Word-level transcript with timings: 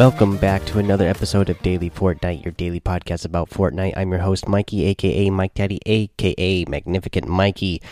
Welcome 0.00 0.38
back 0.38 0.64
to 0.64 0.78
another 0.78 1.06
episode 1.06 1.50
of 1.50 1.60
Daily 1.60 1.90
Fortnite, 1.90 2.42
your 2.42 2.52
daily 2.52 2.80
podcast 2.80 3.26
about 3.26 3.50
Fortnite. 3.50 3.92
I'm 3.98 4.10
your 4.10 4.20
host, 4.20 4.48
Mikey, 4.48 4.86
aka 4.86 5.28
Mike 5.28 5.52
Daddy, 5.52 5.78
aka 5.84 6.64
Magnificent 6.64 7.28
Mikey. 7.28 7.82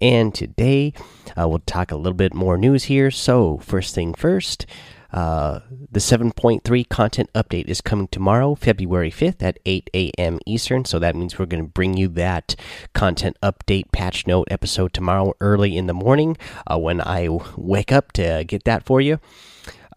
And 0.00 0.34
today 0.34 0.94
uh, 1.38 1.46
we'll 1.46 1.58
talk 1.58 1.92
a 1.92 1.96
little 1.96 2.16
bit 2.16 2.32
more 2.32 2.56
news 2.56 2.84
here. 2.84 3.10
So, 3.10 3.58
first 3.58 3.94
thing 3.94 4.14
first, 4.14 4.64
uh, 5.12 5.60
the 5.90 6.00
7.3 6.00 6.88
content 6.88 7.30
update 7.34 7.66
is 7.66 7.82
coming 7.82 8.08
tomorrow, 8.08 8.54
February 8.54 9.10
5th 9.10 9.42
at 9.42 9.58
8 9.66 9.90
a.m. 9.92 10.38
Eastern. 10.46 10.86
So 10.86 10.98
that 10.98 11.16
means 11.16 11.38
we're 11.38 11.44
going 11.44 11.64
to 11.64 11.70
bring 11.70 11.98
you 11.98 12.08
that 12.08 12.56
content 12.94 13.36
update 13.42 13.92
patch 13.92 14.26
note 14.26 14.48
episode 14.50 14.94
tomorrow 14.94 15.34
early 15.42 15.76
in 15.76 15.86
the 15.86 15.92
morning 15.92 16.38
uh, 16.66 16.78
when 16.78 17.02
I 17.02 17.28
wake 17.58 17.92
up 17.92 18.12
to 18.12 18.44
get 18.46 18.64
that 18.64 18.86
for 18.86 19.02
you. 19.02 19.20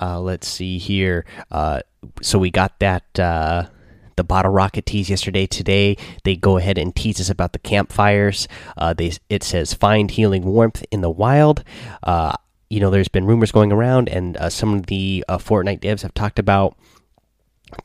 Uh, 0.01 0.19
let's 0.19 0.47
see 0.47 0.77
here. 0.77 1.25
Uh, 1.51 1.81
so 2.21 2.39
we 2.39 2.49
got 2.49 2.79
that 2.79 3.19
uh, 3.19 3.67
the 4.15 4.23
bottle 4.23 4.51
rocket 4.51 4.85
tease 4.85 5.09
yesterday. 5.09 5.45
Today 5.45 5.95
they 6.23 6.35
go 6.35 6.57
ahead 6.57 6.77
and 6.77 6.95
tease 6.95 7.21
us 7.21 7.29
about 7.29 7.53
the 7.53 7.59
campfires. 7.59 8.47
Uh, 8.75 8.93
they 8.93 9.13
it 9.29 9.43
says 9.43 9.73
find 9.73 10.11
healing 10.11 10.43
warmth 10.43 10.83
in 10.91 11.01
the 11.01 11.09
wild. 11.09 11.63
Uh, 12.03 12.35
you 12.69 12.79
know, 12.79 12.89
there's 12.89 13.09
been 13.09 13.25
rumors 13.25 13.51
going 13.51 13.71
around, 13.71 14.07
and 14.07 14.37
uh, 14.37 14.49
some 14.49 14.73
of 14.73 14.87
the 14.87 15.25
Fortnite 15.29 15.81
devs 15.81 16.01
have 16.01 16.13
talked 16.13 16.39
about 16.39 16.75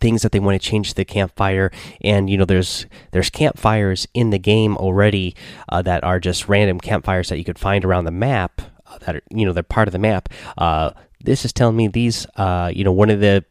things 0.00 0.22
that 0.22 0.32
they 0.32 0.40
want 0.40 0.60
to 0.60 0.68
change 0.68 0.88
to 0.90 0.94
the 0.94 1.04
campfire 1.04 1.70
and 2.00 2.28
you 2.28 2.36
know 2.36 2.44
there's 2.44 2.86
there's 3.12 3.30
campfires 3.30 4.06
in 4.14 4.30
the 4.30 4.38
game 4.38 4.76
already 4.76 5.34
uh, 5.68 5.80
that 5.80 6.02
are 6.02 6.18
just 6.18 6.48
random 6.48 6.80
campfires 6.80 7.28
that 7.28 7.38
you 7.38 7.44
could 7.44 7.58
find 7.58 7.84
around 7.84 8.04
the 8.04 8.10
map 8.10 8.62
uh, 8.86 8.98
that 8.98 9.16
are 9.16 9.22
you 9.30 9.46
know 9.46 9.52
they're 9.52 9.62
part 9.62 9.88
of 9.88 9.92
the 9.92 9.98
map 9.98 10.28
uh, 10.58 10.90
this 11.26 11.44
is 11.44 11.52
telling 11.52 11.76
me 11.76 11.88
these 11.88 12.26
uh, 12.36 12.70
you 12.74 12.84
know 12.84 12.92
one 12.92 13.10
of 13.10 13.20
the 13.20 13.44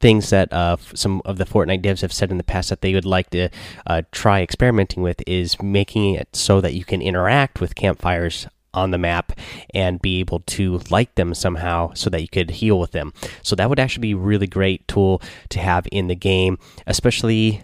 things 0.00 0.30
that 0.30 0.52
uh, 0.52 0.76
some 0.94 1.20
of 1.24 1.38
the 1.38 1.44
Fortnite 1.44 1.82
devs 1.82 2.02
have 2.02 2.12
said 2.12 2.30
in 2.30 2.38
the 2.38 2.44
past 2.44 2.70
that 2.70 2.80
they 2.80 2.94
would 2.94 3.04
like 3.04 3.30
to 3.30 3.48
uh, 3.86 4.02
try 4.12 4.40
experimenting 4.40 5.02
with 5.02 5.22
is 5.26 5.60
making 5.60 6.14
it 6.14 6.28
so 6.34 6.60
that 6.60 6.72
you 6.72 6.84
can 6.84 7.02
interact 7.02 7.60
with 7.60 7.74
campfires 7.74 8.46
on 8.72 8.92
the 8.92 8.98
map 8.98 9.32
and 9.74 10.00
be 10.00 10.20
able 10.20 10.40
to 10.40 10.78
light 10.90 11.12
them 11.16 11.34
somehow 11.34 11.92
so 11.94 12.08
that 12.10 12.20
you 12.20 12.28
could 12.28 12.50
heal 12.50 12.78
with 12.78 12.92
them. 12.92 13.12
So 13.42 13.56
that 13.56 13.68
would 13.68 13.80
actually 13.80 14.02
be 14.02 14.12
a 14.12 14.16
really 14.16 14.46
great 14.46 14.86
tool 14.86 15.20
to 15.48 15.58
have 15.58 15.88
in 15.90 16.06
the 16.06 16.14
game, 16.14 16.58
especially 16.86 17.62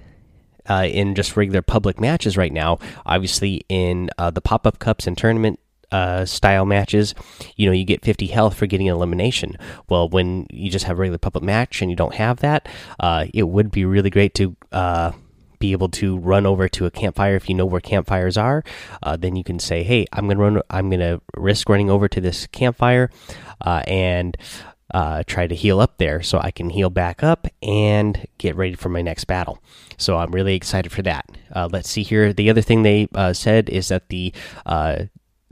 uh, 0.69 0.89
in 0.91 1.15
just 1.15 1.37
regular 1.37 1.63
public 1.63 2.01
matches 2.01 2.37
right 2.37 2.53
now. 2.53 2.79
Obviously, 3.07 3.65
in 3.69 4.11
uh, 4.19 4.31
the 4.31 4.41
pop 4.41 4.67
up 4.67 4.79
cups 4.79 5.07
and 5.07 5.17
tournament 5.17 5.61
uh, 5.95 6.25
style 6.25 6.67
matches, 6.67 7.15
you 7.55 7.67
know, 7.67 7.73
you 7.73 7.85
get 7.85 8.05
50 8.05 8.27
health 8.27 8.57
for 8.57 8.67
getting 8.67 8.89
an 8.89 8.97
elimination. 8.97 9.57
Well, 9.89 10.09
when 10.09 10.49
you 10.51 10.69
just 10.69 10.87
have 10.87 10.99
a 10.99 11.01
regular 11.01 11.19
public 11.19 11.45
match 11.45 11.81
and 11.81 11.89
you 11.89 11.97
don't 11.97 12.17
have 12.17 12.41
that, 12.41 12.69
uh, 12.99 13.27
it 13.33 13.45
would 13.45 13.71
be 13.71 13.85
really 13.85 14.11
great 14.11 14.35
to 14.35 14.57
uh, 14.73 15.13
be 15.61 15.71
able 15.71 15.89
to 15.91 16.19
run 16.19 16.47
over 16.47 16.69
to 16.69 16.87
a 16.87 16.91
campfire 16.91 17.37
if 17.37 17.49
you 17.49 17.55
know 17.55 17.65
where 17.65 17.81
campfires 17.81 18.37
are. 18.37 18.65
Uh, 19.05 19.17
then 19.17 19.37
you 19.37 19.45
can 19.45 19.61
say, 19.61 19.85
"Hey, 19.85 20.05
I'm 20.13 20.27
gonna 20.27 20.41
run. 20.41 20.63
I'm 20.69 20.91
gonna 20.91 21.21
risk 21.37 21.69
running 21.69 21.91
over 21.91 22.09
to 22.09 22.21
this 22.21 22.49
campfire 22.49 23.09
uh, 23.61 23.83
and." 23.87 24.37
Uh, 24.93 25.25
try 25.27 25.45
to 25.45 25.57
heal 25.57 25.81
up 25.81 25.99
there 25.99 26.23
so 26.23 26.39
I 26.39 26.53
can 26.53 26.71
heal 26.71 26.89
back 26.89 27.25
up 27.25 27.49
and 27.63 28.29
get 28.39 28.55
ready 28.55 28.75
for 28.75 28.89
my 28.89 29.03
next 29.03 29.25
battle. 29.25 29.59
So 29.97 30.19
I'm 30.19 30.31
really 30.31 30.55
excited 30.55 30.93
for 30.93 31.03
that. 31.03 31.27
Let's 31.73 31.91
see 31.91 32.05
here. 32.05 32.33
The 32.33 32.49
other 32.49 32.61
thing 32.61 32.83
they 32.83 33.09
said 33.33 33.69
is 33.71 33.89
that 33.89 34.09
the 34.09 34.33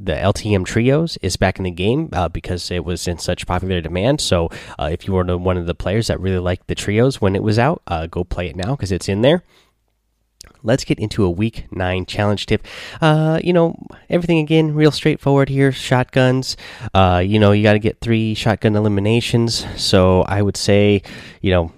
the 0.05 0.15
LTM 0.15 0.65
trios 0.65 1.17
is 1.23 1.37
back 1.37 1.59
in 1.59 1.65
the 1.65 1.71
game 1.71 2.09
uh, 2.13 2.29
because 2.29 2.71
it 2.71 2.85
was 2.85 3.07
in 3.07 3.19
such 3.19 3.47
popular 3.47 3.81
demand. 3.81 4.21
So 4.21 4.51
uh, 4.79 4.91
if 4.93 5.07
you 5.07 5.13
were 5.13 5.25
one 5.37 5.57
of 5.57 5.67
the 5.67 5.75
players 5.75 6.09
that 6.09 6.21
really 6.21 6.39
liked 6.39 6.67
the 6.67 6.75
trios 6.75 7.21
when 7.21 7.37
it 7.37 7.43
was 7.43 7.59
out, 7.59 7.83
uh, 7.87 8.07
go 8.07 8.25
play 8.25 8.49
it 8.49 8.57
now 8.57 8.75
because 8.75 8.93
it's 8.93 9.09
in 9.09 9.23
there. 9.23 9.43
Let's 10.65 10.85
get 10.85 10.99
into 10.99 11.25
a 11.25 11.31
week 11.31 11.67
nine 11.73 12.07
challenge 12.07 12.47
tip. 12.47 12.67
Uh, 13.01 13.41
you 13.43 13.53
know, 13.53 13.77
everything 14.09 14.39
again, 14.39 14.75
real 14.75 14.93
straightforward 14.93 15.49
here. 15.49 15.73
Shotguns. 15.73 16.57
Uh, 16.95 17.23
you 17.25 17.39
know, 17.39 17.53
you 17.53 17.63
got 17.63 17.73
to 17.73 17.79
get 17.81 18.01
three 18.01 18.35
shotgun 18.35 18.77
eliminations. 18.77 19.67
So 19.77 20.23
I 20.23 20.41
would 20.43 20.57
say, 20.57 21.03
you 21.41 21.51
know, 21.51 21.73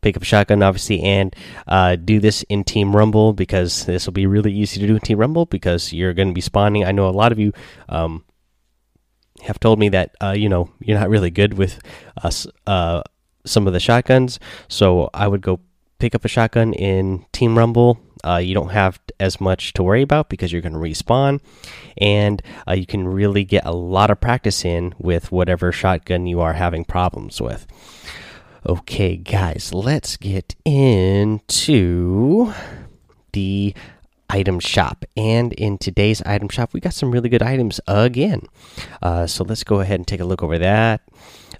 pick 0.00 0.16
up 0.16 0.22
a 0.22 0.26
shotgun, 0.26 0.62
obviously, 0.62 1.00
and 1.02 1.34
uh, 1.66 1.96
do 1.96 2.20
this 2.20 2.42
in 2.44 2.64
Team 2.64 2.94
Rumble 2.94 3.32
because 3.32 3.84
this 3.86 4.06
will 4.06 4.12
be 4.12 4.26
really 4.26 4.52
easy 4.52 4.80
to 4.80 4.86
do 4.86 4.94
in 4.94 5.00
Team 5.00 5.18
Rumble 5.18 5.46
because 5.46 5.92
you're 5.92 6.14
going 6.14 6.28
to 6.28 6.34
be 6.34 6.40
spawning. 6.40 6.84
I 6.84 6.92
know 6.92 7.08
a 7.08 7.10
lot 7.10 7.32
of 7.32 7.38
you 7.38 7.52
um, 7.88 8.24
have 9.42 9.60
told 9.60 9.78
me 9.78 9.88
that 9.90 10.14
uh, 10.22 10.34
you 10.36 10.48
know 10.48 10.70
you're 10.80 10.98
not 10.98 11.08
really 11.08 11.30
good 11.30 11.54
with 11.54 11.80
uh, 12.66 13.02
some 13.44 13.66
of 13.66 13.72
the 13.72 13.80
shotguns, 13.80 14.38
so 14.68 15.10
I 15.14 15.28
would 15.28 15.42
go 15.42 15.60
pick 15.98 16.14
up 16.14 16.24
a 16.24 16.28
shotgun 16.28 16.72
in 16.72 17.24
Team 17.32 17.58
Rumble. 17.58 18.00
Uh, 18.24 18.36
you 18.36 18.52
don't 18.52 18.70
have 18.70 18.98
as 19.20 19.40
much 19.40 19.72
to 19.74 19.82
worry 19.82 20.02
about 20.02 20.28
because 20.28 20.52
you're 20.52 20.62
going 20.62 20.72
to 20.72 20.78
respawn, 20.78 21.40
and 21.98 22.42
uh, 22.66 22.72
you 22.72 22.86
can 22.86 23.06
really 23.06 23.44
get 23.44 23.64
a 23.64 23.72
lot 23.72 24.10
of 24.10 24.20
practice 24.20 24.64
in 24.64 24.94
with 24.98 25.30
whatever 25.30 25.70
shotgun 25.70 26.26
you 26.26 26.40
are 26.40 26.54
having 26.54 26.84
problems 26.84 27.40
with. 27.40 27.66
Okay, 28.66 29.16
guys, 29.16 29.72
let's 29.72 30.16
get 30.16 30.56
into 30.64 32.52
the 33.32 33.72
item 34.28 34.58
shop. 34.58 35.04
And 35.16 35.52
in 35.52 35.78
today's 35.78 36.22
item 36.22 36.48
shop, 36.48 36.72
we 36.72 36.80
got 36.80 36.92
some 36.92 37.12
really 37.12 37.28
good 37.28 37.42
items 37.42 37.80
again. 37.86 38.42
Uh, 39.00 39.28
so 39.28 39.44
let's 39.44 39.62
go 39.62 39.78
ahead 39.78 40.00
and 40.00 40.06
take 40.06 40.18
a 40.18 40.24
look 40.24 40.42
over 40.42 40.58
that. 40.58 41.02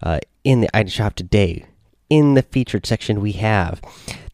Uh, 0.03 0.19
in 0.42 0.60
the 0.60 0.76
item 0.76 0.88
shop 0.88 1.14
today, 1.14 1.64
in 2.10 2.34
the 2.34 2.42
featured 2.42 2.84
section, 2.84 3.20
we 3.20 3.32
have 3.32 3.80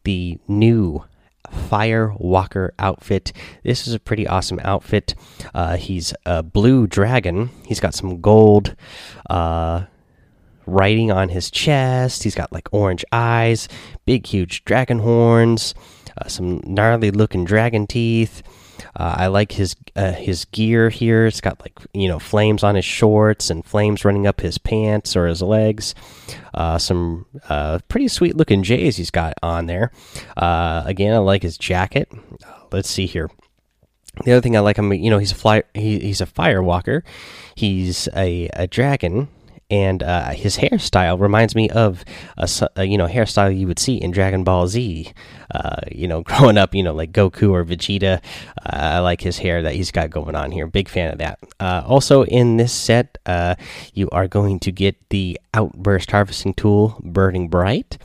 the 0.03 0.39
new 0.47 1.03
Fire 1.51 2.13
Walker 2.17 2.73
outfit. 2.79 3.31
This 3.63 3.87
is 3.87 3.93
a 3.93 3.99
pretty 3.99 4.27
awesome 4.27 4.59
outfit. 4.63 5.13
Uh, 5.53 5.77
he's 5.77 6.15
a 6.25 6.41
blue 6.41 6.87
dragon. 6.87 7.51
He's 7.67 7.79
got 7.79 7.93
some 7.93 8.21
gold 8.21 8.75
uh, 9.29 9.83
writing 10.65 11.11
on 11.11 11.29
his 11.29 11.51
chest. 11.51 12.23
He's 12.23 12.35
got 12.35 12.51
like 12.51 12.69
orange 12.71 13.05
eyes, 13.11 13.67
big, 14.05 14.25
huge 14.25 14.65
dragon 14.65 14.99
horns, 14.99 15.73
uh, 16.17 16.27
some 16.27 16.61
gnarly 16.63 17.11
looking 17.11 17.45
dragon 17.45 17.87
teeth. 17.87 18.43
Uh, 18.97 19.15
I 19.17 19.27
like 19.27 19.53
his 19.53 19.75
uh, 19.95 20.13
his 20.13 20.45
gear 20.45 20.89
here. 20.89 21.25
It's 21.25 21.41
got 21.41 21.59
like 21.61 21.77
you 21.93 22.07
know 22.07 22.19
flames 22.19 22.63
on 22.63 22.75
his 22.75 22.85
shorts 22.85 23.49
and 23.49 23.65
flames 23.65 24.05
running 24.05 24.27
up 24.27 24.41
his 24.41 24.57
pants 24.57 25.15
or 25.15 25.27
his 25.27 25.41
legs. 25.41 25.95
Uh, 26.53 26.77
some 26.77 27.25
uh, 27.49 27.79
pretty 27.87 28.07
sweet 28.07 28.35
looking 28.35 28.63
J's 28.63 28.97
he's 28.97 29.11
got 29.11 29.33
on 29.43 29.65
there. 29.65 29.91
Uh, 30.37 30.83
again, 30.85 31.13
I 31.13 31.19
like 31.19 31.43
his 31.43 31.57
jacket. 31.57 32.09
let's 32.71 32.89
see 32.89 33.05
here. 33.05 33.29
The 34.23 34.31
other 34.31 34.41
thing 34.41 34.55
I 34.55 34.61
like 34.61 34.77
him, 34.77 34.93
you 34.93 35.09
know, 35.09 35.17
he's 35.17 35.33
a 35.33 35.35
fly. 35.35 35.63
He, 35.73 35.99
he's 35.99 36.21
a 36.21 36.25
fire 36.25 36.63
walker. 36.63 37.03
He's 37.53 38.07
a, 38.15 38.49
a 38.53 38.65
dragon 38.65 39.27
and 39.69 40.03
uh, 40.03 40.29
his 40.29 40.57
hairstyle 40.57 41.19
reminds 41.19 41.55
me 41.55 41.69
of 41.69 42.05
a, 42.37 42.47
a, 42.75 42.85
you 42.85 42.97
know 42.97 43.07
hairstyle 43.07 43.57
you 43.57 43.67
would 43.67 43.79
see 43.79 43.95
in 43.95 44.11
Dragon 44.11 44.43
Ball 44.43 44.67
Z. 44.67 45.11
Uh, 45.51 45.81
you 45.91 46.07
know, 46.07 46.21
growing 46.23 46.57
up, 46.57 46.75
you 46.75 46.83
know, 46.83 46.93
like 46.93 47.11
Goku 47.11 47.51
or 47.51 47.63
Vegeta. 47.65 48.21
Uh, 48.57 48.75
I 48.75 48.99
like 48.99 49.21
his 49.21 49.37
hair 49.37 49.61
that 49.63 49.73
he's 49.73 49.91
got 49.91 50.09
going 50.09 50.35
on 50.35 50.51
here. 50.51 50.67
Big 50.67 50.89
fan 50.89 51.11
of 51.11 51.17
that. 51.19 51.39
Uh, 51.59 51.83
also, 51.85 52.23
in 52.25 52.57
this 52.57 52.73
set, 52.73 53.17
uh, 53.25 53.55
you 53.93 54.09
are 54.11 54.27
going 54.27 54.59
to 54.61 54.71
get 54.71 55.09
the 55.09 55.39
Outburst 55.53 56.11
Harvesting 56.11 56.53
Tool, 56.53 56.99
Burning 57.03 57.47
Bright. 57.47 57.97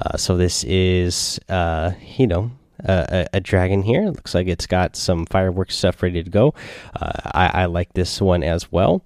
Uh, 0.00 0.16
so 0.16 0.36
this 0.36 0.64
is, 0.64 1.38
you 1.48 2.26
know. 2.26 2.50
A, 2.86 3.26
a, 3.32 3.40
dragon 3.40 3.82
here. 3.82 4.02
Looks 4.02 4.34
like 4.34 4.46
it's 4.46 4.66
got 4.66 4.94
some 4.94 5.24
fireworks 5.26 5.74
stuff 5.74 6.02
ready 6.02 6.22
to 6.22 6.28
go. 6.28 6.52
I, 6.94 7.50
I 7.54 7.64
like 7.64 7.94
this 7.94 8.20
one 8.20 8.42
as 8.42 8.70
well. 8.70 9.02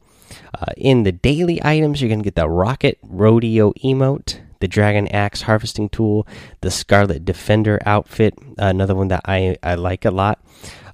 Uh, 0.54 0.72
in 0.76 1.02
the 1.02 1.12
daily 1.12 1.62
items, 1.64 2.00
you're 2.00 2.08
going 2.08 2.20
to 2.20 2.24
get 2.24 2.34
the 2.34 2.48
Rocket 2.48 2.98
Rodeo 3.02 3.72
emote, 3.84 4.40
the 4.60 4.68
Dragon 4.68 5.08
Axe 5.08 5.42
harvesting 5.42 5.88
tool, 5.88 6.26
the 6.60 6.70
Scarlet 6.70 7.24
Defender 7.24 7.80
outfit, 7.86 8.34
another 8.58 8.94
one 8.94 9.08
that 9.08 9.22
I, 9.24 9.56
I 9.62 9.74
like 9.74 10.04
a 10.04 10.10
lot. 10.10 10.40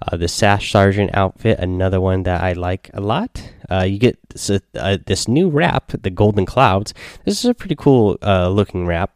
Uh, 0.03 0.17
the 0.17 0.29
Sash 0.29 0.71
Sergeant 0.71 1.11
outfit, 1.15 1.59
another 1.59 2.01
one 2.01 2.25
that 2.25 2.43
I 2.43 2.53
like 2.53 2.91
a 2.93 3.01
lot. 3.01 3.43
Uh, 3.71 3.83
you 3.83 3.99
get 3.99 4.19
this, 4.29 4.51
uh, 4.51 4.99
this, 5.07 5.29
new 5.29 5.49
wrap, 5.49 5.93
the 6.03 6.11
Golden 6.11 6.45
Clouds. 6.45 6.93
This 7.25 7.39
is 7.39 7.47
a 7.47 7.55
pretty 7.55 7.77
cool 7.77 8.19
uh, 8.23 8.49
looking 8.49 8.87
wrap. 8.87 9.13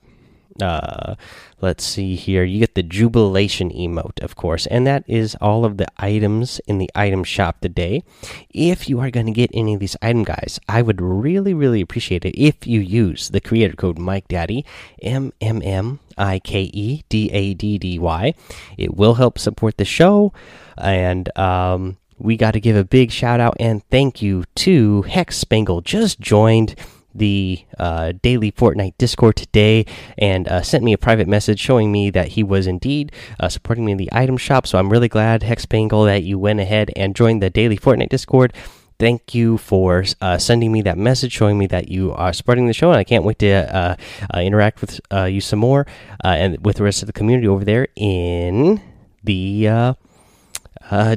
Uh, 0.61 1.15
let's 1.61 1.85
see 1.85 2.17
here. 2.17 2.45
You 2.45 2.59
get 2.59 2.75
the 2.75 2.83
Jubilation 2.83 3.71
emote, 3.71 4.21
of 4.23 4.35
course, 4.35 4.67
and 4.67 4.87
that 4.87 5.05
is 5.07 5.37
all 5.41 5.65
of 5.65 5.77
the 5.77 5.87
items 5.97 6.61
in 6.67 6.79
the 6.79 6.91
item 6.95 7.23
shop 7.25 7.61
today. 7.61 8.03
If 8.51 8.89
you 8.89 9.01
are 9.01 9.11
going 9.11 9.27
to 9.27 9.33
get 9.33 9.51
any 9.55 9.75
of 9.75 9.81
these 9.81 9.97
item 10.03 10.25
guys, 10.25 10.59
I 10.69 10.83
would 10.83 11.01
really, 11.01 11.55
really 11.55 11.81
appreciate 11.81 12.25
it 12.25 12.37
if 12.37 12.67
you 12.67 12.81
use 12.81 13.31
the 13.31 13.41
creator 13.41 13.77
code 13.77 13.99
Mike 13.99 14.29
Daddy 14.29 14.65
M 15.01 15.33
M 15.41 15.63
M 15.63 16.01
I 16.17 16.41
K 16.41 16.63
E 16.73 17.05
D 17.09 17.31
A 17.33 17.55
D 17.55 17.79
D 17.79 17.99
Y. 17.99 18.35
It 18.77 18.97
will 18.97 19.15
help 19.15 19.39
support 19.39 19.77
the 19.77 19.85
show, 19.85 20.33
and 20.77 21.37
um, 21.39 21.99
we 22.19 22.37
got 22.37 22.53
to 22.53 22.61
give 22.61 22.77
a 22.77 22.85
big 22.85 23.13
shout 23.13 23.39
out 23.39 23.57
and 23.61 23.85
thank 23.91 24.21
you 24.21 24.45
to 24.57 25.03
Hex 25.03 25.37
Spangle. 25.37 25.81
Just 25.81 26.19
joined 26.19 26.75
the 27.15 27.65
uh, 27.79 28.13
daily 28.23 28.53
Fortnite 28.53 28.95
Discord 28.99 29.37
today 29.37 29.87
and 30.17 30.47
uh, 30.49 30.63
sent 30.63 30.85
me 30.85 30.93
a 30.93 30.99
private 30.99 31.29
message 31.29 31.59
showing 31.59 31.91
me 31.91 32.11
that 32.11 32.29
he 32.29 32.43
was 32.43 32.67
indeed 32.67 33.13
uh, 33.41 33.49
supporting 33.49 33.85
me 33.85 33.93
in 33.93 33.99
the 33.99 34.09
item 34.13 34.37
shop. 34.37 34.67
So 34.67 34.79
I'm 34.79 34.91
really 34.91 35.09
glad, 35.09 35.43
Hexpangle, 35.43 36.07
that 36.07 36.23
you 36.23 36.39
went 36.39 36.61
ahead 36.61 36.91
and 36.97 37.15
joined 37.17 37.43
the 37.43 37.51
daily 37.51 37.77
Fortnite 37.77 38.11
Discord. 38.11 38.53
Thank 38.99 39.33
you 39.33 39.59
for 39.59 40.05
uh, 40.21 40.39
sending 40.39 40.73
me 40.73 40.83
that 40.83 40.99
message, 40.99 41.33
showing 41.33 41.57
me 41.57 41.69
that 41.69 41.89
you 41.89 42.13
are 42.13 42.33
supporting 42.33 42.67
the 42.67 42.73
show, 42.73 42.91
and 42.91 42.99
I 42.99 43.05
can't 43.05 43.23
wait 43.23 43.39
to 43.39 43.49
uh, 43.49 43.97
uh, 44.35 44.41
interact 44.41 44.81
with 44.81 45.01
you 45.13 45.41
some 45.41 45.61
more 45.61 45.87
and 46.25 46.59
with 46.65 46.77
the 46.77 46.83
rest 46.83 47.03
of 47.03 47.07
the 47.07 47.13
community 47.13 47.47
over 47.47 47.65
there 47.65 47.87
in 47.95 48.81
the 49.23 49.95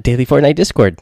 daily 0.03 0.25
Fortnite 0.27 0.55
Discord. 0.55 0.99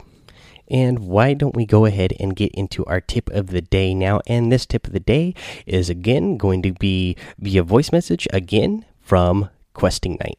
And 0.70 1.00
why 1.00 1.34
don't 1.34 1.56
we 1.56 1.66
go 1.66 1.84
ahead 1.84 2.14
and 2.20 2.36
get 2.36 2.52
into 2.52 2.84
our 2.86 3.00
tip 3.00 3.28
of 3.30 3.48
the 3.48 3.60
day 3.60 3.92
now? 3.92 4.20
And 4.26 4.52
this 4.52 4.66
tip 4.66 4.86
of 4.86 4.92
the 4.92 5.00
day 5.00 5.34
is 5.66 5.90
again 5.90 6.36
going 6.36 6.62
to 6.62 6.72
be 6.72 7.16
via 7.38 7.62
voice 7.62 7.90
message 7.90 8.28
again 8.32 8.84
from 9.00 9.50
Questing 9.74 10.16
Knight. 10.20 10.38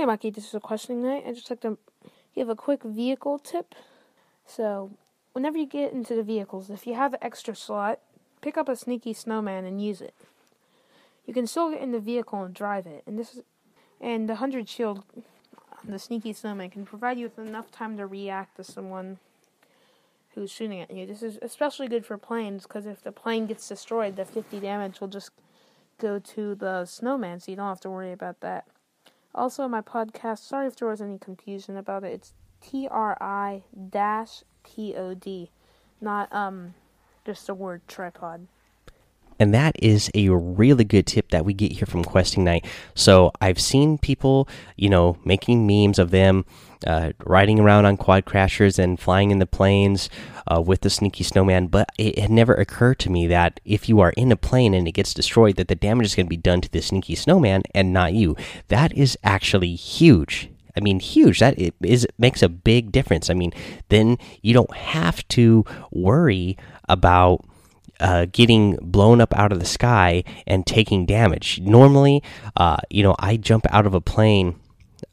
Hey 0.00 0.06
Mikey, 0.06 0.30
this 0.30 0.48
is 0.48 0.54
a 0.54 0.60
Questing 0.60 1.02
Knight. 1.02 1.24
I'd 1.26 1.34
just 1.34 1.50
like 1.50 1.60
to 1.60 1.76
give 2.34 2.48
a 2.48 2.56
quick 2.56 2.82
vehicle 2.82 3.38
tip. 3.38 3.74
So, 4.46 4.92
whenever 5.34 5.58
you 5.58 5.66
get 5.66 5.92
into 5.92 6.14
the 6.14 6.22
vehicles, 6.22 6.70
if 6.70 6.86
you 6.86 6.94
have 6.94 7.12
an 7.12 7.18
extra 7.20 7.54
slot, 7.54 7.98
pick 8.40 8.56
up 8.56 8.66
a 8.66 8.76
sneaky 8.76 9.12
snowman 9.12 9.66
and 9.66 9.84
use 9.84 10.00
it. 10.00 10.14
You 11.26 11.34
can 11.34 11.46
still 11.46 11.70
get 11.70 11.82
in 11.82 11.92
the 11.92 12.00
vehicle 12.00 12.42
and 12.42 12.54
drive 12.54 12.86
it, 12.86 13.02
and 13.06 13.18
this 13.18 13.34
is 13.34 13.42
and 14.00 14.26
the 14.26 14.36
hundred 14.36 14.70
shield, 14.70 15.04
the 15.84 15.98
sneaky 15.98 16.32
snowman 16.32 16.70
can 16.70 16.86
provide 16.86 17.18
you 17.18 17.24
with 17.24 17.46
enough 17.46 17.70
time 17.70 17.98
to 17.98 18.06
react 18.06 18.56
to 18.56 18.64
someone 18.64 19.18
who's 20.34 20.50
shooting 20.50 20.80
at 20.80 20.90
you. 20.90 21.04
This 21.04 21.22
is 21.22 21.38
especially 21.42 21.88
good 21.88 22.06
for 22.06 22.16
planes 22.16 22.62
because 22.62 22.86
if 22.86 23.02
the 23.02 23.12
plane 23.12 23.44
gets 23.44 23.68
destroyed, 23.68 24.16
the 24.16 24.24
50 24.24 24.60
damage 24.60 24.98
will 25.02 25.08
just 25.08 25.32
go 25.98 26.18
to 26.18 26.54
the 26.54 26.86
snowman, 26.86 27.38
so 27.38 27.52
you 27.52 27.56
don't 27.56 27.68
have 27.68 27.80
to 27.80 27.90
worry 27.90 28.12
about 28.12 28.40
that. 28.40 28.64
Also, 29.34 29.68
my 29.68 29.80
podcast, 29.80 30.40
sorry 30.40 30.66
if 30.66 30.76
there 30.76 30.88
was 30.88 31.00
any 31.00 31.18
confusion 31.18 31.76
about 31.76 32.04
it, 32.04 32.12
it's 32.12 32.34
T 32.60 32.88
R 32.88 33.16
I 33.20 33.62
dash 33.90 34.42
P 34.64 34.94
O 34.96 35.14
D, 35.14 35.50
not 36.00 36.32
um 36.32 36.74
just 37.24 37.46
the 37.46 37.54
word 37.54 37.82
tripod. 37.86 38.48
And 39.40 39.54
that 39.54 39.74
is 39.82 40.10
a 40.14 40.28
really 40.28 40.84
good 40.84 41.06
tip 41.06 41.30
that 41.30 41.46
we 41.46 41.54
get 41.54 41.72
here 41.72 41.86
from 41.86 42.04
Questing 42.04 42.44
Knight. 42.44 42.66
So 42.94 43.32
I've 43.40 43.58
seen 43.58 43.96
people, 43.96 44.46
you 44.76 44.90
know, 44.90 45.16
making 45.24 45.66
memes 45.66 45.98
of 45.98 46.10
them 46.10 46.44
uh, 46.86 47.12
riding 47.24 47.58
around 47.58 47.86
on 47.86 47.96
quad 47.96 48.26
crashers 48.26 48.78
and 48.78 49.00
flying 49.00 49.30
in 49.30 49.38
the 49.38 49.46
planes 49.46 50.10
uh, 50.46 50.60
with 50.60 50.82
the 50.82 50.90
sneaky 50.90 51.24
snowman. 51.24 51.68
But 51.68 51.88
it 51.98 52.18
had 52.18 52.30
never 52.30 52.54
occurred 52.54 52.98
to 53.00 53.10
me 53.10 53.26
that 53.28 53.60
if 53.64 53.88
you 53.88 54.00
are 54.00 54.10
in 54.10 54.30
a 54.30 54.36
plane 54.36 54.74
and 54.74 54.86
it 54.86 54.92
gets 54.92 55.14
destroyed, 55.14 55.56
that 55.56 55.68
the 55.68 55.74
damage 55.74 56.06
is 56.06 56.14
going 56.14 56.26
to 56.26 56.30
be 56.30 56.36
done 56.36 56.60
to 56.60 56.70
the 56.70 56.82
sneaky 56.82 57.14
snowman 57.14 57.62
and 57.74 57.94
not 57.94 58.12
you. 58.12 58.36
That 58.68 58.92
is 58.92 59.16
actually 59.24 59.74
huge. 59.74 60.50
I 60.76 60.80
mean, 60.80 61.00
huge. 61.00 61.40
That 61.40 61.58
is 61.82 62.06
makes 62.18 62.42
a 62.42 62.48
big 62.48 62.92
difference. 62.92 63.30
I 63.30 63.34
mean, 63.34 63.52
then 63.88 64.18
you 64.42 64.54
don't 64.54 64.74
have 64.74 65.26
to 65.28 65.64
worry 65.90 66.56
about 66.88 67.44
uh, 68.00 68.26
getting 68.32 68.76
blown 68.80 69.20
up 69.20 69.36
out 69.36 69.52
of 69.52 69.60
the 69.60 69.66
sky 69.66 70.24
and 70.46 70.66
taking 70.66 71.06
damage. 71.06 71.60
Normally, 71.60 72.22
uh, 72.56 72.78
you 72.88 73.02
know, 73.02 73.14
I 73.18 73.36
jump 73.36 73.66
out 73.70 73.86
of 73.86 73.94
a 73.94 74.00
plane 74.00 74.56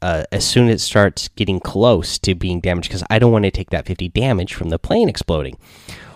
uh, 0.02 0.24
as 0.32 0.46
soon 0.46 0.68
as 0.68 0.76
it 0.76 0.84
starts 0.84 1.28
getting 1.28 1.60
close 1.60 2.18
to 2.20 2.34
being 2.34 2.60
damaged 2.60 2.88
because 2.88 3.04
I 3.10 3.18
don't 3.18 3.32
want 3.32 3.44
to 3.44 3.50
take 3.50 3.70
that 3.70 3.86
50 3.86 4.08
damage 4.08 4.54
from 4.54 4.70
the 4.70 4.78
plane 4.78 5.08
exploding. 5.08 5.56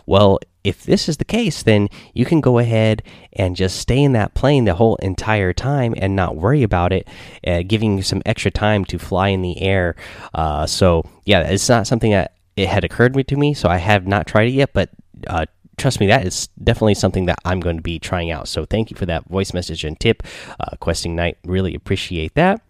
Well, 0.07 0.41
if 0.65 0.85
this 0.85 1.09
is 1.09 1.17
the 1.17 1.25
case, 1.25 1.63
then 1.63 1.89
you 2.15 2.25
can 2.25 2.41
go 2.41 2.59
ahead 2.59 3.03
and 3.33 3.57
just 3.57 3.79
stay 3.79 4.03
in 4.03 4.13
that 4.13 4.35
plane 4.35 4.65
the 4.65 4.75
whole 4.75 4.97
entire 4.97 5.53
time 5.53 5.95
and 5.97 6.15
not 6.15 6.37
worry 6.37 6.63
about 6.63 6.93
it, 6.93 7.09
uh, 7.47 7.63
giving 7.67 7.97
you 7.97 8.03
some 8.03 8.23
extra 8.25 8.51
time 8.51 8.85
to 8.87 8.99
fly 8.99 9.29
in 9.29 9.43
the 9.43 9.61
air. 9.61 9.97
Uh, 10.35 10.67
so, 10.67 11.05
yeah, 11.25 11.41
it's 11.41 11.69
not 11.69 11.87
something 11.87 12.13
that 12.13 12.35
it 12.57 12.69
had 12.69 12.85
occurred 12.85 13.15
to 13.27 13.37
me, 13.37 13.55
so 13.55 13.69
I 13.69 13.79
have 13.79 14.07
not 14.07 14.27
tried 14.27 14.49
it 14.49 14.53
yet, 14.53 14.73
but 14.73 14.91
uh, 15.27 15.47
trust 15.77 16.01
me, 16.01 16.07
that 16.07 16.27
is 16.27 16.49
definitely 16.63 16.95
something 16.95 17.27
that 17.27 17.39
I'm 17.45 17.61
going 17.61 17.77
to 17.77 17.83
be 17.83 17.99
trying 17.99 18.31
out. 18.31 18.49
So 18.49 18.65
thank 18.65 18.91
you 18.91 18.97
for 18.97 19.07
that 19.07 19.29
voice 19.29 19.53
message 19.53 19.85
and 19.85 19.99
tip, 19.99 20.23
uh, 20.61 20.77
Questing 20.79 21.17
Knight. 21.17 21.39
Really 21.45 21.75
appreciate 21.75 22.35
that. 22.35 22.61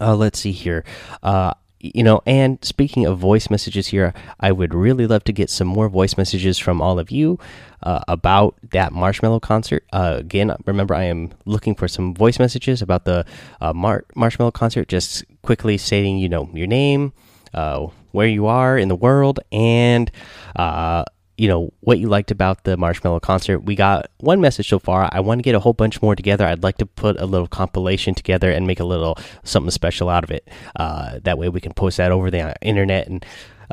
Uh, 0.00 0.14
let's 0.14 0.38
see 0.38 0.52
here. 0.52 0.84
Uh, 1.22 1.54
you 1.80 2.02
know, 2.02 2.20
and 2.26 2.62
speaking 2.64 3.06
of 3.06 3.18
voice 3.18 3.50
messages 3.50 3.88
here, 3.88 4.12
I 4.40 4.50
would 4.50 4.74
really 4.74 5.06
love 5.06 5.24
to 5.24 5.32
get 5.32 5.48
some 5.48 5.68
more 5.68 5.88
voice 5.88 6.16
messages 6.16 6.58
from 6.58 6.82
all 6.82 6.98
of 6.98 7.10
you 7.10 7.38
uh, 7.84 8.00
about 8.08 8.56
that 8.70 8.92
Marshmello 8.92 9.40
concert. 9.40 9.84
Uh, 9.92 10.16
again, 10.18 10.54
remember, 10.66 10.94
I 10.94 11.04
am 11.04 11.32
looking 11.44 11.76
for 11.76 11.86
some 11.86 12.14
voice 12.14 12.38
messages 12.38 12.82
about 12.82 13.04
the 13.04 13.24
uh, 13.60 13.72
Mar 13.72 14.04
Marshmello 14.16 14.52
concert. 14.52 14.88
Just 14.88 15.24
quickly 15.42 15.78
stating, 15.78 16.18
you 16.18 16.28
know, 16.28 16.50
your 16.52 16.66
name, 16.66 17.12
uh, 17.54 17.86
where 18.10 18.26
you 18.26 18.46
are 18.46 18.76
in 18.76 18.88
the 18.88 18.96
world, 18.96 19.38
and 19.52 20.10
uh, 20.56 21.04
you 21.38 21.48
know 21.48 21.72
what 21.80 21.98
you 21.98 22.08
liked 22.08 22.30
about 22.30 22.64
the 22.64 22.76
Marshmello 22.76 23.20
concert. 23.20 23.60
We 23.60 23.76
got 23.76 24.10
one 24.18 24.40
message 24.40 24.68
so 24.68 24.78
far. 24.78 25.08
I 25.12 25.20
want 25.20 25.38
to 25.38 25.42
get 25.42 25.54
a 25.54 25.60
whole 25.60 25.72
bunch 25.72 26.02
more 26.02 26.16
together. 26.16 26.44
I'd 26.44 26.64
like 26.64 26.78
to 26.78 26.86
put 26.86 27.18
a 27.20 27.26
little 27.26 27.46
compilation 27.46 28.14
together 28.14 28.50
and 28.50 28.66
make 28.66 28.80
a 28.80 28.84
little 28.84 29.16
something 29.44 29.70
special 29.70 30.08
out 30.08 30.24
of 30.24 30.30
it. 30.32 30.48
Uh, 30.76 31.20
that 31.22 31.38
way 31.38 31.48
we 31.48 31.60
can 31.60 31.72
post 31.72 31.96
that 31.98 32.10
over 32.10 32.30
the 32.30 32.54
internet 32.60 33.06
and 33.06 33.24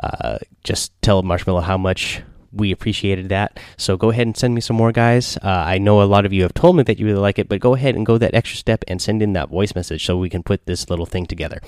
uh, 0.02 0.38
just 0.62 0.92
tell 1.02 1.22
Marshmello 1.22 1.62
how 1.62 1.76
much 1.76 2.22
we 2.52 2.70
appreciated 2.70 3.28
that. 3.28 3.58
So 3.76 3.96
go 3.96 4.10
ahead 4.10 4.26
and 4.26 4.36
send 4.36 4.54
me 4.54 4.60
some 4.60 4.76
more, 4.76 4.92
guys. 4.92 5.36
Uh, 5.38 5.64
I 5.66 5.78
know 5.78 6.00
a 6.00 6.04
lot 6.04 6.24
of 6.24 6.32
you 6.32 6.42
have 6.42 6.54
told 6.54 6.76
me 6.76 6.84
that 6.84 6.98
you 6.98 7.06
really 7.06 7.18
like 7.18 7.38
it, 7.38 7.48
but 7.48 7.60
go 7.60 7.74
ahead 7.74 7.96
and 7.96 8.06
go 8.06 8.16
that 8.16 8.34
extra 8.34 8.56
step 8.56 8.84
and 8.88 9.02
send 9.02 9.22
in 9.22 9.32
that 9.34 9.50
voice 9.50 9.74
message 9.74 10.06
so 10.06 10.16
we 10.16 10.30
can 10.30 10.42
put 10.42 10.66
this 10.66 10.88
little 10.88 11.04
thing 11.04 11.26
together. 11.26 11.60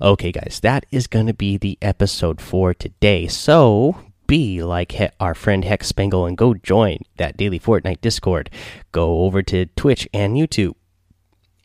Okay, 0.00 0.32
guys, 0.32 0.60
that 0.62 0.86
is 0.90 1.06
going 1.06 1.26
to 1.26 1.34
be 1.34 1.58
the 1.58 1.76
episode 1.82 2.40
for 2.40 2.72
today. 2.72 3.26
So 3.26 3.96
be 4.32 4.62
like 4.62 4.98
our 5.20 5.34
friend 5.34 5.62
Hex 5.62 5.88
Spangle 5.88 6.24
and 6.24 6.38
go 6.38 6.54
join 6.54 7.00
that 7.18 7.36
daily 7.36 7.60
Fortnite 7.60 8.00
Discord. 8.00 8.48
Go 8.90 9.24
over 9.24 9.42
to 9.42 9.66
Twitch 9.76 10.08
and 10.14 10.36
YouTube 10.36 10.72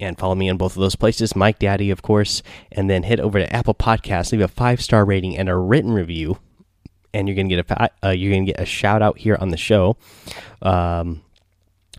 and 0.02 0.18
follow 0.18 0.36
me 0.36 0.50
on 0.50 0.58
both 0.58 0.76
of 0.76 0.82
those 0.82 0.98
places, 0.98 1.34
Mike 1.34 1.60
Daddy, 1.60 1.92
of 1.92 2.02
course, 2.02 2.44
and 2.70 2.90
then 2.90 3.04
head 3.04 3.22
over 3.22 3.40
to 3.40 3.56
Apple 3.56 3.74
Podcasts, 3.74 4.34
leave 4.34 4.42
a 4.42 4.50
five 4.50 4.82
star 4.82 5.06
rating 5.06 5.38
and 5.38 5.48
a 5.48 5.56
written 5.56 5.94
review, 5.94 6.40
and 7.14 7.30
you're 7.30 7.38
gonna 7.38 7.48
get 7.48 7.72
a 7.72 7.90
uh, 8.06 8.10
you're 8.10 8.34
gonna 8.34 8.48
get 8.48 8.60
a 8.60 8.66
shout 8.66 9.02
out 9.02 9.18
here 9.18 9.38
on 9.40 9.48
the 9.48 9.58
show. 9.58 9.96
Um, 10.62 11.22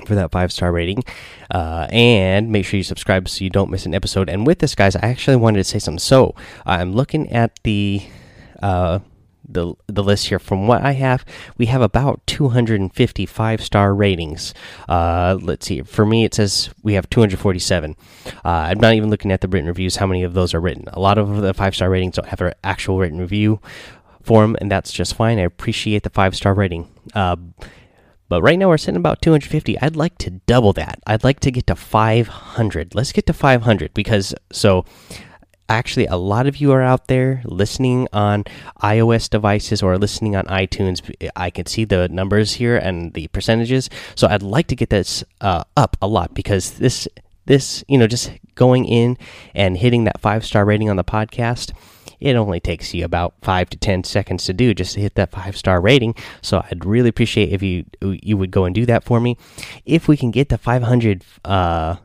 for 0.06 0.16
that 0.16 0.30
five 0.30 0.52
star 0.52 0.70
rating. 0.70 1.02
Uh, 1.50 1.88
and 1.90 2.52
make 2.52 2.66
sure 2.66 2.76
you 2.76 2.84
subscribe 2.84 3.26
so 3.26 3.42
you 3.42 3.48
don't 3.48 3.70
miss 3.70 3.86
an 3.86 3.94
episode. 3.94 4.28
And 4.28 4.46
with 4.46 4.58
this, 4.58 4.74
guys, 4.74 4.94
I 4.94 5.00
actually 5.00 5.36
wanted 5.36 5.58
to 5.58 5.64
say 5.64 5.78
something. 5.78 5.98
So 5.98 6.34
I'm 6.66 6.92
looking 6.92 7.32
at 7.32 7.58
the 7.64 8.02
uh, 8.62 8.98
the 9.48 9.74
the 9.86 10.04
list 10.04 10.26
here. 10.26 10.38
From 10.38 10.66
what 10.66 10.82
I 10.82 10.92
have, 10.92 11.24
we 11.56 11.66
have 11.66 11.80
about 11.80 12.20
250 12.26 13.26
five 13.26 13.62
star 13.62 13.94
ratings. 13.94 14.54
Uh, 14.88 15.38
let's 15.40 15.66
see. 15.66 15.82
For 15.82 16.04
me, 16.04 16.24
it 16.24 16.34
says 16.34 16.70
we 16.82 16.94
have 16.94 17.08
247. 17.10 17.96
Uh, 18.26 18.32
I'm 18.44 18.80
not 18.80 18.94
even 18.94 19.10
looking 19.10 19.32
at 19.32 19.40
the 19.40 19.48
written 19.48 19.68
reviews. 19.68 19.96
How 19.96 20.06
many 20.06 20.22
of 20.22 20.34
those 20.34 20.54
are 20.54 20.60
written? 20.60 20.84
A 20.88 21.00
lot 21.00 21.18
of 21.18 21.40
the 21.40 21.54
five 21.54 21.74
star 21.74 21.90
ratings 21.90 22.16
don't 22.16 22.28
have 22.28 22.40
an 22.40 22.54
actual 22.62 22.98
written 22.98 23.18
review 23.18 23.60
form, 24.22 24.56
and 24.60 24.70
that's 24.70 24.92
just 24.92 25.14
fine. 25.14 25.38
I 25.38 25.42
appreciate 25.42 26.02
the 26.02 26.10
five 26.10 26.36
star 26.36 26.54
rating. 26.54 26.88
Uh, 27.14 27.36
but 28.28 28.42
right 28.42 28.58
now 28.58 28.68
we're 28.68 28.76
sitting 28.76 28.96
about 28.96 29.22
250. 29.22 29.80
I'd 29.80 29.96
like 29.96 30.18
to 30.18 30.30
double 30.30 30.74
that. 30.74 31.00
I'd 31.06 31.24
like 31.24 31.40
to 31.40 31.50
get 31.50 31.66
to 31.68 31.74
500. 31.74 32.94
Let's 32.94 33.12
get 33.12 33.26
to 33.26 33.32
500 33.32 33.94
because 33.94 34.34
so 34.52 34.84
actually 35.68 36.06
a 36.06 36.16
lot 36.16 36.46
of 36.46 36.56
you 36.56 36.72
are 36.72 36.82
out 36.82 37.08
there 37.08 37.42
listening 37.44 38.08
on 38.12 38.44
iOS 38.82 39.28
devices 39.28 39.82
or 39.82 39.98
listening 39.98 40.36
on 40.36 40.44
iTunes. 40.46 41.00
I 41.36 41.50
can 41.50 41.66
see 41.66 41.84
the 41.84 42.08
numbers 42.08 42.54
here 42.54 42.76
and 42.76 43.12
the 43.14 43.28
percentages. 43.28 43.90
So 44.14 44.28
I'd 44.28 44.42
like 44.42 44.66
to 44.68 44.76
get 44.76 44.90
this 44.90 45.24
uh, 45.40 45.64
up 45.76 45.96
a 46.00 46.06
lot 46.06 46.34
because 46.34 46.72
this 46.72 47.08
this 47.46 47.82
you 47.88 47.96
know 47.96 48.06
just 48.06 48.30
going 48.54 48.84
in 48.84 49.16
and 49.54 49.78
hitting 49.78 50.04
that 50.04 50.20
five 50.20 50.44
star 50.44 50.64
rating 50.66 50.90
on 50.90 50.96
the 50.96 51.04
podcast 51.04 51.72
it 52.20 52.34
only 52.34 52.60
takes 52.60 52.92
you 52.94 53.04
about 53.04 53.34
five 53.42 53.70
to 53.70 53.76
ten 53.76 54.04
seconds 54.04 54.44
to 54.46 54.52
do 54.52 54.74
just 54.74 54.94
to 54.94 55.00
hit 55.00 55.14
that 55.14 55.30
five 55.30 55.56
star 55.56 55.80
rating. 55.80 56.14
So 56.42 56.64
I'd 56.70 56.84
really 56.84 57.08
appreciate 57.08 57.50
if 57.50 57.62
you 57.62 57.84
you 58.02 58.36
would 58.36 58.50
go 58.50 58.64
and 58.64 58.74
do 58.74 58.86
that 58.86 59.04
for 59.04 59.20
me. 59.20 59.36
If 59.84 60.08
we 60.08 60.16
can 60.16 60.30
get 60.30 60.48
to 60.48 60.58
500 60.58 61.24
uh, 61.44 61.96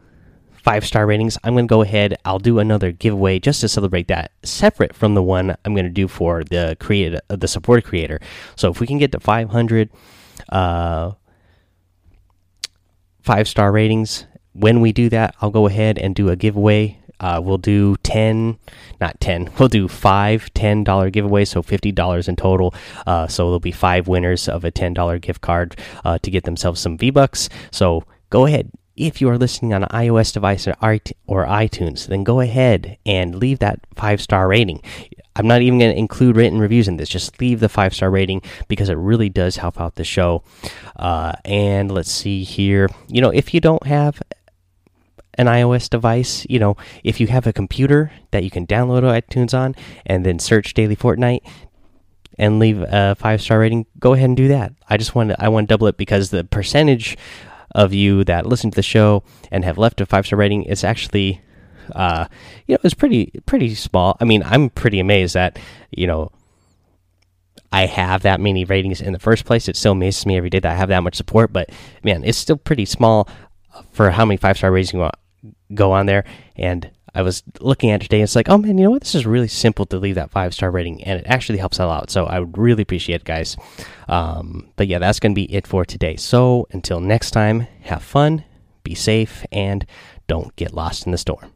five 0.64 0.86
star 0.86 1.06
ratings, 1.06 1.38
I'm 1.44 1.54
going 1.54 1.68
to 1.68 1.72
go 1.72 1.82
ahead. 1.82 2.18
I'll 2.24 2.40
do 2.40 2.58
another 2.60 2.92
giveaway 2.92 3.38
just 3.40 3.62
to 3.62 3.68
celebrate 3.68 4.08
that, 4.08 4.32
separate 4.44 4.96
from 4.96 5.14
the 5.14 5.22
one 5.22 5.56
I'm 5.66 5.74
going 5.74 5.86
to 5.86 5.92
do 5.92 6.08
for 6.08 6.44
the 6.44 6.78
creator, 6.80 7.20
the 7.28 7.48
support 7.48 7.84
creator. 7.84 8.20
So 8.56 8.72
if 8.72 8.80
we 8.80 8.88
can 8.88 8.98
get 8.98 9.12
to 9.12 9.20
500 9.20 9.90
uh, 10.50 11.12
five 13.22 13.48
star 13.48 13.72
ratings, 13.72 14.26
when 14.54 14.80
we 14.80 14.94
do 14.94 15.10
that, 15.10 15.36
I'll 15.42 15.52
go 15.52 15.68
ahead 15.68 15.98
and 15.98 16.16
do 16.16 16.30
a 16.30 16.36
giveaway. 16.36 17.00
Uh, 17.20 17.40
we'll 17.44 17.58
do 17.58 17.96
10, 18.04 18.58
not 19.00 19.20
10, 19.20 19.52
we'll 19.60 19.70
do 19.70 19.88
five 19.88 20.54
$10 20.54 20.86
giveaways, 20.86 21.50
so 21.50 21.62
$50 21.62 22.28
in 22.28 22.36
total. 22.36 22.74
Uh, 23.06 23.28
so 23.28 23.44
there'll 23.46 23.60
be 23.60 23.72
five 23.72 24.08
winners 24.08 24.48
of 24.48 24.64
a 24.64 24.72
$10 24.72 25.22
gift 25.22 25.42
card 25.42 25.76
uh, 26.06 26.18
to 26.20 26.32
get 26.32 26.44
themselves 26.44 26.80
some 26.80 26.98
V 26.98 27.10
Bucks. 27.12 27.50
So 27.72 28.04
go 28.30 28.46
ahead. 28.46 28.72
If 28.96 29.22
you 29.22 29.30
are 29.30 29.38
listening 29.38 29.74
on 29.74 29.84
an 29.84 29.90
iOS 29.90 30.32
device 30.32 30.68
or 30.68 30.76
iTunes, 31.46 32.08
then 32.08 32.24
go 32.24 32.42
ahead 32.42 32.98
and 33.06 33.36
leave 33.36 33.60
that 33.60 33.80
five 33.96 34.22
star 34.22 34.48
rating. 34.48 34.82
I'm 35.36 35.48
not 35.48 35.62
even 35.62 35.80
going 35.80 35.92
to 35.92 35.98
include 35.98 36.36
written 36.36 36.60
reviews 36.60 36.88
in 36.88 36.98
this. 36.98 37.10
Just 37.10 37.40
leave 37.42 37.60
the 37.60 37.70
five 37.70 37.96
star 37.96 38.12
rating 38.12 38.42
because 38.68 38.90
it 38.90 38.98
really 38.98 39.30
does 39.30 39.58
help 39.58 39.82
out 39.82 39.96
the 39.96 40.04
show. 40.04 40.44
Uh, 40.96 41.34
and 41.44 41.92
let's 41.92 42.12
see 42.12 42.44
here. 42.44 42.88
You 43.08 43.22
know, 43.22 43.32
if 43.32 43.54
you 43.54 43.60
don't 43.60 43.86
have 43.88 44.22
an 45.36 45.48
iOS 45.48 45.90
device, 45.90 46.46
you 46.50 46.60
know, 46.60 46.78
if 47.04 47.20
you 47.20 47.28
have 47.28 47.48
a 47.48 47.54
computer 47.54 48.12
that 48.32 48.44
you 48.44 48.52
can 48.52 48.68
download 48.68 49.02
iTunes 49.02 49.58
on 49.58 49.76
and 50.06 50.26
then 50.26 50.38
search 50.38 50.76
Daily 50.76 50.96
Fortnite 50.96 51.42
and 52.38 52.60
leave 52.60 52.82
a 52.82 53.16
five 53.16 53.42
star 53.42 53.60
rating, 53.60 53.88
go 54.00 54.14
ahead 54.14 54.30
and 54.30 54.38
do 54.38 54.48
that. 54.50 54.74
I 54.88 54.98
just 54.98 55.16
want 55.16 55.30
to 55.32 55.44
I 55.44 55.50
want 55.50 55.68
to 55.68 55.74
double 55.74 55.88
it 55.88 55.98
because 55.98 56.30
the 56.30 56.44
percentage 56.44 57.18
of 57.74 57.94
you 57.94 58.24
that 58.26 58.46
listen 58.46 58.72
to 58.72 58.76
the 58.76 58.84
show 58.84 59.24
and 59.52 59.64
have 59.64 59.78
left 59.78 60.02
a 60.02 60.06
five 60.06 60.26
star 60.26 60.38
rating 60.38 60.64
is 60.64 60.84
actually 60.84 61.42
uh, 61.94 62.26
you 62.68 62.74
know, 62.74 62.80
it's 62.84 62.94
pretty 62.94 63.34
pretty 63.46 63.76
small. 63.76 64.18
I 64.20 64.26
mean, 64.26 64.44
I'm 64.44 64.70
pretty 64.70 65.00
amazed 65.00 65.36
that 65.36 65.58
you 65.92 66.08
know 66.08 66.32
I 67.72 67.86
have 67.88 68.22
that 68.22 68.40
many 68.40 68.66
ratings 68.66 69.02
in 69.02 69.14
the 69.14 69.20
first 69.20 69.46
place. 69.46 69.68
It 69.68 69.76
still 69.76 69.94
amazes 69.94 70.26
me 70.26 70.38
every 70.38 70.50
day 70.50 70.60
that 70.60 70.72
I 70.72 70.76
have 70.76 70.90
that 70.90 71.04
much 71.04 71.16
support. 71.16 71.52
But 71.52 71.72
man, 72.04 72.24
it's 72.24 72.38
still 72.38 72.58
pretty 72.58 72.86
small 72.86 73.28
for 73.92 74.12
how 74.12 74.26
many 74.26 74.38
five 74.38 74.58
star 74.58 74.72
ratings 74.72 75.12
go 75.74 75.92
on 75.92 76.06
there. 76.06 76.24
And 76.56 76.92
I 77.16 77.22
was 77.22 77.44
looking 77.60 77.92
at 77.92 78.02
today. 78.02 78.22
It's 78.22 78.36
like, 78.36 78.50
oh 78.50 78.58
man, 78.58 78.78
you 78.78 78.86
know 78.86 78.92
what? 78.92 79.02
This 79.02 79.16
is 79.16 79.26
really 79.26 79.48
simple 79.48 79.86
to 79.88 80.00
leave 80.00 80.16
that 80.16 80.32
five 80.32 80.54
star 80.54 80.72
rating, 80.72 81.04
and 81.04 81.20
it 81.20 81.26
actually 81.28 81.60
helps 81.60 81.80
a 81.80 81.86
lot. 81.86 82.10
So 82.10 82.26
I 82.26 82.40
would 82.40 82.58
really 82.58 82.82
appreciate 82.82 83.22
it, 83.22 83.26
guys. 83.26 83.56
Um, 84.08 84.70
but 84.76 84.88
yeah, 84.88 85.00
that's 85.00 85.20
going 85.20 85.34
to 85.34 85.36
be 85.36 85.54
it 85.54 85.68
for 85.68 85.86
today. 85.86 86.16
So 86.16 86.68
until 86.72 87.00
next 87.00 87.32
time, 87.32 87.68
have 87.82 88.04
fun, 88.04 88.44
be 88.84 88.96
safe, 88.96 89.46
and 89.52 89.86
don't 90.28 90.56
get 90.56 90.74
lost 90.74 91.06
in 91.06 91.12
the 91.12 91.18
storm. 91.18 91.53